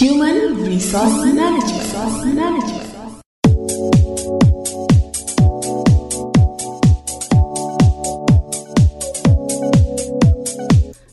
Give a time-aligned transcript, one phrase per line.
[0.00, 1.92] Human Resource Management.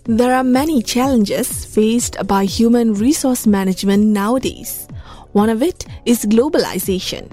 [0.06, 4.88] There are many challenges faced by human resource management nowadays.
[5.34, 7.30] One of it is globalization.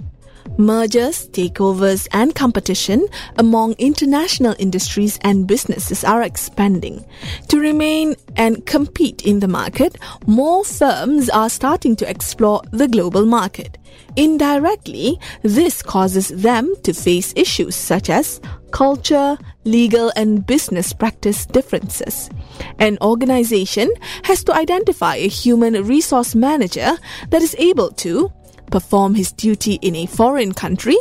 [0.56, 7.04] Mergers, takeovers, and competition among international industries and businesses are expanding.
[7.48, 13.26] To remain and compete in the market, more firms are starting to explore the global
[13.26, 13.78] market.
[14.16, 18.40] Indirectly, this causes them to face issues such as
[18.70, 22.30] culture, legal, and business practice differences.
[22.78, 23.90] An organization
[24.22, 26.92] has to identify a human resource manager
[27.30, 28.32] that is able to
[28.70, 30.96] perform his duty in a foreign country,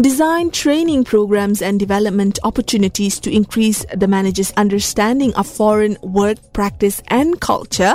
[0.00, 7.02] design training programs and development opportunities to increase the manager's understanding of foreign work practice
[7.08, 7.94] and culture,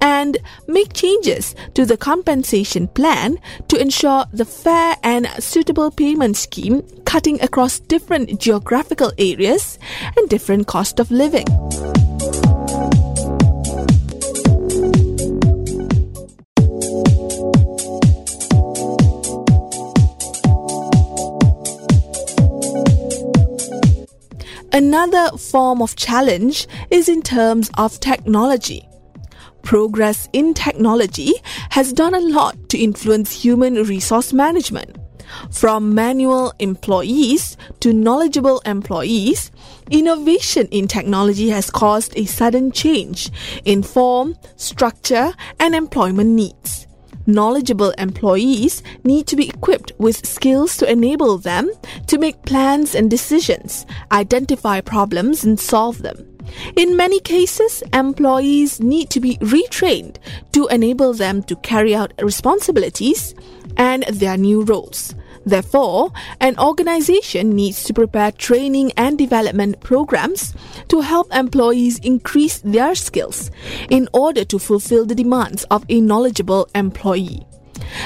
[0.00, 0.36] and
[0.68, 7.40] make changes to the compensation plan to ensure the fair and suitable payment scheme cutting
[7.42, 9.78] across different geographical areas
[10.16, 11.46] and different cost of living.
[24.74, 28.82] Another form of challenge is in terms of technology.
[29.62, 31.32] Progress in technology
[31.70, 34.96] has done a lot to influence human resource management.
[35.52, 39.52] From manual employees to knowledgeable employees,
[39.92, 43.30] innovation in technology has caused a sudden change
[43.64, 46.83] in form, structure, and employment needs.
[47.26, 51.70] Knowledgeable employees need to be equipped with skills to enable them
[52.06, 56.28] to make plans and decisions, identify problems, and solve them.
[56.76, 60.16] In many cases, employees need to be retrained
[60.52, 63.34] to enable them to carry out responsibilities
[63.76, 65.14] and their new roles.
[65.44, 70.54] Therefore, an organization needs to prepare training and development programs
[70.88, 73.50] to help employees increase their skills
[73.90, 77.46] in order to fulfill the demands of a knowledgeable employee.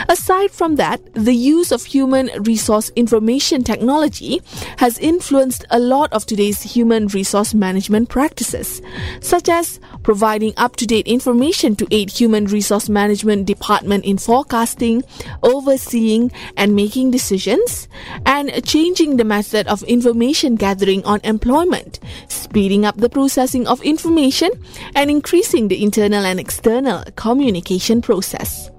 [0.08, 4.42] Aside from that, the use of human resource information technology
[4.78, 8.82] has influenced a lot of today's human resource management practices,
[9.20, 15.02] such as providing up to date information to aid human resource management department in forecasting,
[15.42, 17.88] overseeing, and making decisions,
[18.26, 24.50] and changing the method of information gathering on employment, speeding up the processing of information,
[24.94, 28.70] and increasing the internal and external communication process.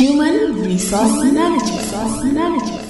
[0.00, 2.89] Human Resource Management.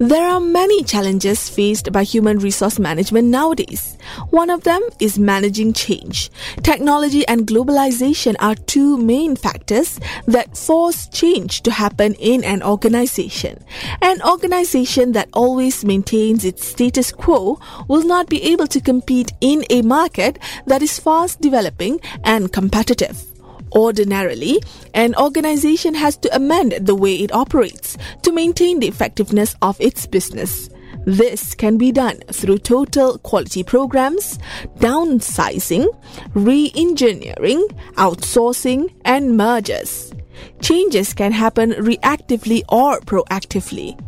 [0.00, 3.98] There are many challenges faced by human resource management nowadays.
[4.30, 6.30] One of them is managing change.
[6.62, 13.64] Technology and globalization are two main factors that force change to happen in an organization.
[14.00, 19.64] An organization that always maintains its status quo will not be able to compete in
[19.68, 23.24] a market that is fast developing and competitive.
[23.72, 24.60] Ordinarily,
[24.94, 30.06] an organization has to amend the way it operates to maintain the effectiveness of its
[30.06, 30.70] business.
[31.04, 34.38] This can be done through total quality programs,
[34.78, 35.86] downsizing,
[36.34, 40.12] re engineering, outsourcing, and mergers.
[40.60, 43.98] Changes can happen reactively or proactively.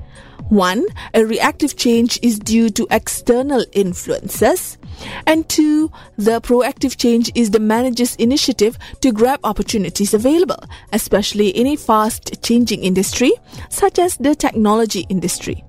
[0.50, 0.84] One,
[1.14, 4.78] a reactive change is due to external influences.
[5.26, 10.62] And two, the proactive change is the manager's initiative to grab opportunities available,
[10.92, 13.32] especially in a fast changing industry
[13.68, 15.64] such as the technology industry.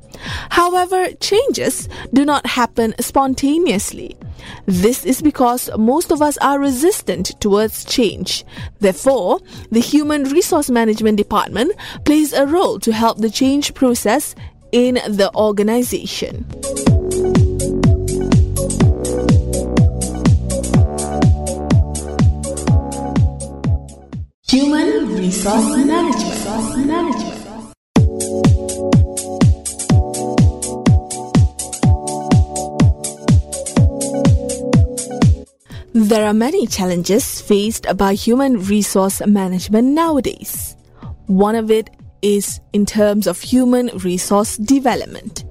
[0.49, 4.17] However, changes do not happen spontaneously.
[4.65, 8.43] This is because most of us are resistant towards change.
[8.79, 9.39] Therefore,
[9.71, 11.73] the Human Resource Management Department
[12.05, 14.35] plays a role to help the change process
[14.71, 16.45] in the organization.
[25.21, 26.87] Resource Management.
[26.87, 27.75] Management.
[35.93, 40.75] There are many challenges faced by human resource management nowadays.
[41.27, 41.91] One of it
[42.23, 45.43] is in terms of human resource development.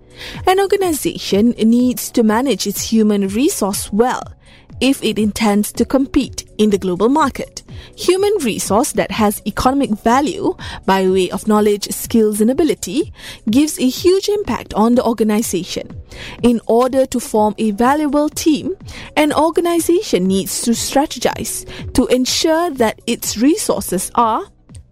[0.48, 4.34] An organization needs to manage its human resource well
[4.80, 7.62] if it intends to compete in the global market.
[7.96, 10.54] Human resource that has economic value
[10.86, 13.12] by way of knowledge, skills, and ability
[13.50, 15.88] gives a huge impact on the organization.
[16.42, 18.76] In order to form a valuable team,
[19.16, 24.44] an organization needs to strategize to ensure that its resources are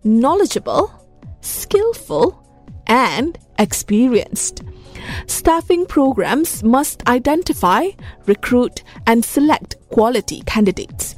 [0.04, 0.92] knowledgeable,
[1.40, 2.44] skillful,
[2.86, 4.62] and experienced.
[5.26, 7.88] Staffing programs must identify,
[8.26, 11.14] recruit, and select quality candidates.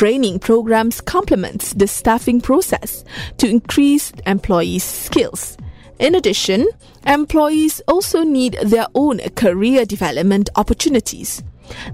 [0.00, 3.04] Training programs complements the staffing process
[3.36, 5.58] to increase employees' skills.
[5.98, 6.66] In addition,
[7.06, 11.42] employees also need their own career development opportunities.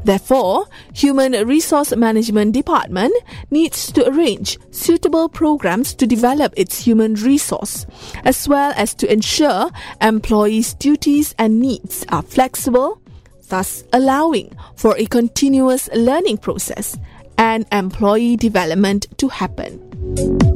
[0.05, 3.13] Therefore, Human Resource Management Department
[3.51, 7.87] needs to arrange suitable programs to develop its human resource,
[8.23, 9.69] as well as to ensure
[10.01, 13.01] employees' duties and needs are flexible,
[13.49, 16.97] thus allowing for a continuous learning process
[17.39, 20.56] and employee development to happen.